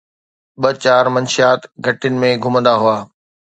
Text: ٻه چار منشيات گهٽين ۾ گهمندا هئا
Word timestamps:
ٻه 0.61 0.69
چار 0.83 1.05
منشيات 1.15 1.61
گهٽين 1.85 2.15
۾ 2.25 2.29
گهمندا 2.43 2.73
هئا 2.83 2.97